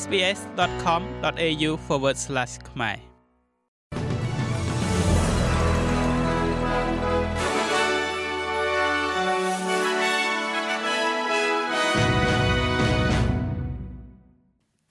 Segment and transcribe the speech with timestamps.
[0.00, 1.70] sbs.com.au/
[2.70, 3.12] ខ្មែរ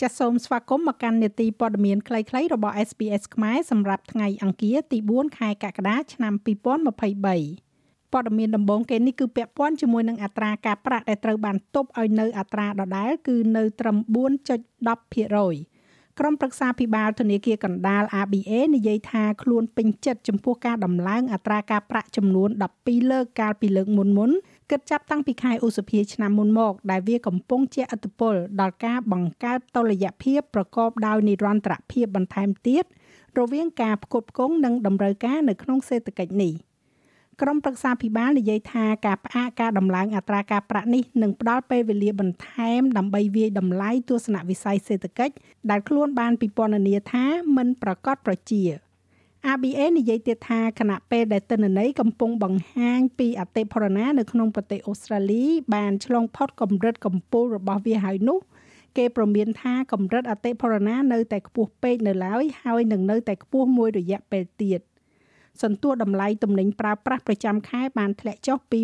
[0.00, 7.67] ចាសសូមស្វាគមន៍មកកាន់នេតិព័ត៌មានខ្លីៗរបស់ SBS ខ្មែរសម្រាប់ថ្ងៃអង្គារទី4ខែកក្កដាឆ្នាំ2023
[8.12, 15.78] ព័ត៌មានដំបូងគេនេះគឺពាក់ព័ន្ធជាមួយនឹងអត្រាការប្រាក់ដែលត្រូវបានទប់ឲ្យនៅអត្រាដដែលគឺនៅត្រឹម4.10%
[16.18, 22.48] ក្រុមប្រឹក្សាភិបាលធនាគារកណ្ដាល ABA និយាយថាខ្លួនពេញចិត្តចំពោះការដំឡើងអត្រាការប្រាក់ចំនួន
[22.80, 24.30] 12លើកកាលពីលើកមុនមុន
[24.70, 32.84] គិតចាប់តាំងពីខែឧសភាឆ្នាំមុនមក ដែលវាកំពុងជាឥទ្ធិពលដល់ការបង្កើតតុល្យភាពប្រកបដោយនិរន្តរភាពបន្ថែមទៀត
[33.38, 36.52] រវាងការផ្គត់ផ្គង់និងតម្រូវការនៅក្នុងសេដ្ឋកិច្ចនេះ
[37.42, 45.34] ក្រុមប្រឹក្សាភិបាលនិយាយថាការផ្អាកការដំឡើងអត្រាការប្រាក់នេះនឹងផ្ដល់ពេលវេលាបន្ថែមដើម្បីវាយតម្លៃទស្សនវិស័យសេដ្ឋកិច្ច
[45.70, 47.24] ដែលខ្លួនបានពិពណ៌នាថា
[47.56, 48.62] មិនប្រកបប្រជា
[49.52, 58.38] ABA និយាយទៀតថាគណៈពេលដែលទិន្នន័យកំពុងបង្ហាញពីអតិផរណានៅក្នុងប្រទេសអូស្ត្រាលី បានឆ្លងផុតកម្រិតកំពូលរបស់វាហើយនោះ
[58.96, 64.80] គេប្រមានថាកម្រិតអតិផរណានៅតែខ្ពស់ពេកនៅឡើយហើយនឹងនៅតែខ្ពស់មួយរយៈពេលទៀត
[65.62, 68.80] សន្ទុះតម្លៃទំនិញប្រើប្រាស់ប្រចាំខែបានធ្លាក់ចុះពី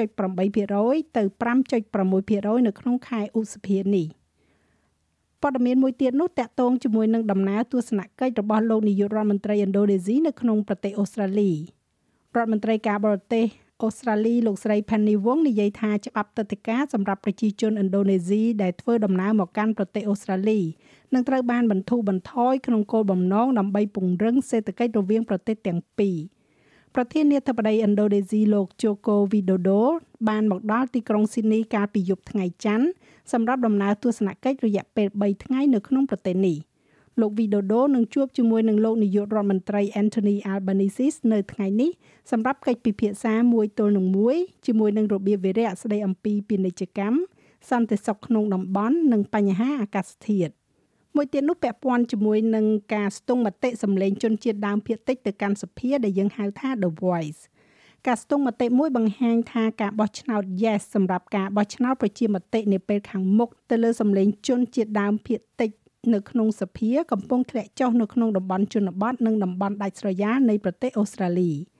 [0.00, 4.08] 6.8%ទៅ5.6%នៅក្នុងខែឧសភានេះ។
[5.42, 11.50] ព័ត៌មានមួយទៀតនោះតាក់ទងជាមួយនឹងដំណើរទស្សនកិច្ចរបស់លោកនាយករដ្ឋមន្ត្រីឥណ្ឌូនេស៊ីនៅក្នុងប្រទេសអូស្ត្រាលី
[12.36, 13.44] រដ្ឋមន្ត្រីការបរទេស
[13.82, 20.60] អូស្ត្រាលីលោកស្រី Penny Wong និយាយថាច្បាប់ទឹកដីកាសម្រាប់ប្រជាជនឥណ្ឌូនេស៊ីដែលធ្វើដំណើរមកកាន់ប្រទេសអូស្ត្រាលី
[21.14, 26.16] នឹងត្រូវបានបន្ធូរបន្ថយក្នុងគោលបំណងដើម្បីពង្រឹងសេដ្ឋកិច្ចរវាងប្រទេសទាំងពីរ។
[26.96, 29.82] ប្រធានាធិបតីឥណ្ឌូនេស៊ីលោកជូកូវីដូដូ
[30.28, 32.86] បានមកដល់ទីក្រុងស៊ីដនីកាលពីយប់ថ្ងៃច័ន្ទ
[33.32, 36.56] សម្រាប់ដំណើរទស្សនកិច្ចរយៈពេល3ថ្ងៃនៅក្នុងប្រទេសនេះ
[37.20, 41.90] លោកវីដូដូនឹងជួបជាមួយនឹងលោកនាយករដ្ឋមន្ត្រី Anthony Albanese នៅថ្ងៃនេះ
[42.30, 47.16] សម្រាប់កិច្ចពិភាក្សាមួយទល់នឹងមួយជាមួយនឹងរបៀបវិរៈស្ដីអំពីពាណិជ្ជកម្ម
[47.70, 50.52] សន្តិសុខក្នុងតំបន់និងបញ្ហាអាកាសធាតុ
[51.16, 57.40] មួយទៀតនោះពាក់ព័ន្ធជាមួយនឹងការស្ទង់មតិសម្លេងជនជាតិដើមភាគតិចទៅកាន់សភាដែលយើងហៅថា The Voice
[58.06, 65.70] ការស្ទង់មតិមួយបង្ហាញថាការបោះឆ្នោត Yes សម្រាប់ការបោះឆ្នោតប្រជាមតិនាពេលខាងមុខទៅលើសម្លេងជនជាតិដើមភាគតិច
[66.14, 71.52] នៅក្នុងសភាកំពុងធ្លាក់ចុះនៅក្នុងតំបន់ជនបទនិងតំបន់ដាច់ស្រយាលនៃប្រទេសអូស្ត្រាលី។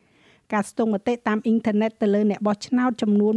[0.53, 3.35] ការស្ទង់មតិតាមអ៊ីនធឺណិតទៅលើអ្នកបោះឆ្នោតចំនួន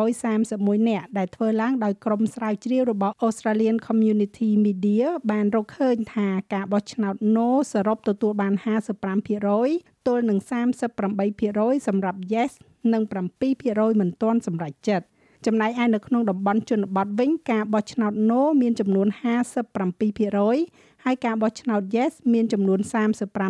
[0.00, 8.54] 11131នាក់ដែលធ្វើឡើងដោយក្រុមស្រាវជ្រាវរបស់ Australian Community Media បានរកឃើញថាការបោះឆ្នោត No សរុបទទួលបាន
[9.30, 10.38] 55%ទល់នឹង
[11.08, 12.52] 38%សម្រាប់ Yes
[12.92, 13.02] និង
[13.50, 15.06] 7%មិនទាន់សម្រេចចិត្ត
[15.46, 19.08] ចំណែកឯនៅក្នុងតំបន់ជនបទវិញការបោះឆ្នោត No មានចំនួន
[20.26, 22.80] 57%ហើយការបោះឆ្នោត Yes មានចំនួន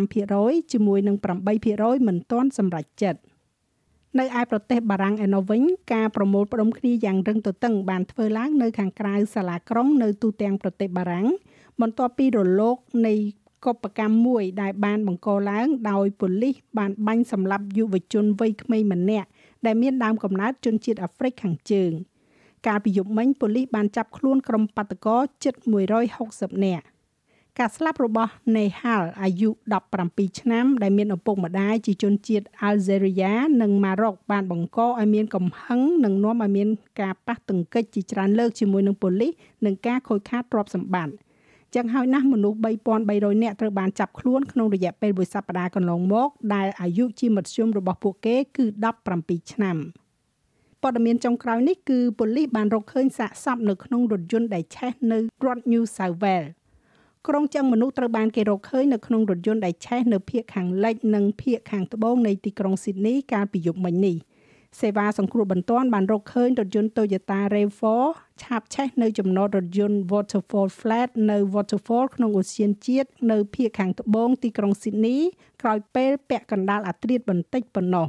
[0.01, 1.15] 35%ជាមួយនឹង
[1.61, 3.19] 8%មិនទាន់សម្រេចចិត្ត
[4.19, 5.61] នៅឯប្រទេសបារាំងឯណោះវិញ
[5.93, 11.27] ការប្រមូលផ្ដុំគ្នាយ៉ាងរឹងទទឹងបានធ្វើឡើងនៅខាងក្រៅសាលាក្រុងនៅទូទាំងប្រទេសបារាំង
[11.81, 13.13] បន្ទាប់ពីរលកនៃ
[13.65, 19.27] កុបកម្មមួយដែលបានបង្កឡើងដោយប៉ូលីសបានបាញ់សម្លាប់យុវជនវ័យក្មេងម្នាក់
[19.65, 21.91] ដែលមានដើមកំណើតជនជាតិអាហ្វ្រិកខាងជើង
[22.67, 25.53] កាលពីយប់មិញប៉ូលីសបានចាប់ខ្លួនក្រុមបាតកោជិត
[26.09, 26.85] 160នាក់
[27.59, 29.49] ការស្លាប់របស់ Nehal អាយុ
[29.93, 36.69] 17ឆ្នាំដែលមានឪពុកម្ដាយជាជនជាតិ Algeria និងម៉ារ៉ុកបានបង្កឲ្យមានកំហឹងនិងនាំឲ្យមាន
[37.01, 39.31] ការប៉ះទង្គិចជាច្រើនលើកជាមួយនឹងប៉ូលីស
[39.65, 41.13] និងការខូចខាតទ្រព្យសម្បត្តិ
[41.75, 42.57] ចឹងហើយណាស់មនុស្ស
[43.01, 48.65] 3300នាក់ត្រូវបានចាប់ខ្លួនក្នុងរយៈពេលមួយសប្តាហ៍កន្លងមក ដែលអាយុជាមធ្យមរបស់ពួកគេគឺ
[49.07, 49.77] 17ឆ្នាំ
[50.81, 56.49] ព័ត៌មានចុងក្រោយនេះគឺប៉ូលីសបានរកឃើញសាកសពនៅក្នុងរថយន្តដែលឆេះនៅរដ្ឋ New South Wales
[57.27, 64.15] ក្រុងចឹងមនុស្សត្រូវបានគេរកឃើញនៅក្នុងរថយន្តដែលឆេះនៅភូមិខាងលិចនិងភូមិខាងត្បូងនៃទីក្រុងស៊ីដនីកាលពីយប់មិញនេះ
[64.79, 67.83] សេវាសង្គ្រោះបន្ទាន់បានរកឃើញរថយន្ត Toyota RAV4
[68.41, 75.17] ឆាបឆេះនៅចំណតរថយន្ត Waterfall Flat នៅ Waterfall ក្នុងឧទ្យានជាតិនៅភូមិខាងត្បូងទីក្រុងស៊ីដនី
[75.61, 78.07] ក្រោយពេលពាក់កណ្ដាលអាត្រាតបន្តិចប៉ុណ្ណោះ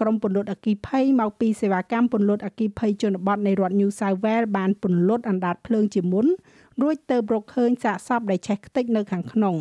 [0.00, 6.26] ក្រុមពន្លត់អគិភ័យមកពីសេវាកម្មពន្លត់អគិភ័យជនបទនៃរដ្ឋ New South Wales បានពន្លត់អណ្ដាតភ្លើងជាមុន
[6.82, 9.56] រួចទៅរកឃើញសាកសពដែលឆេះខ្ទេចនៅខាងក្នុង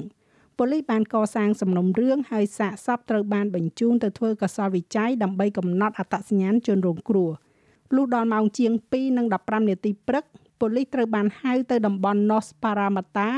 [0.60, 7.32] ប៉ូលីសបានកសាងសំណុំរឿងហើយសាកសពត្រូវបានបញ្ជូនទៅធ្វើកសលវិច័យដើម្បីកំណត់អត្តសញ្ញាណជនរងគ្រោះ
[7.96, 8.72] លុះដល់ម៉ោងជាង
[9.22, 10.24] 2:15នាទីព្រឹក
[10.60, 13.30] ប៉ូលីសត្រូវបានហៅទៅតំបន់ North Parramatta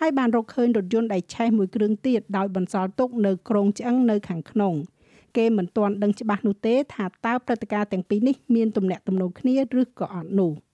[0.00, 4.74] ហើយបានរកឃើញរថយន្តដែលឆេះមួយគ្រឿងទៀតដោយបន្សល់ទុកនៅក្រងឆ្អឹងនៅខាងក្នុង
[5.36, 10.52] គេមិនទាន់ដឹងច្បាស់នោះទេថាតើព្រឹត្តិការណ៍ទាំងពីរនេះមានទំនាក់ទំនងគ្នាឬក៏អត់នោះ។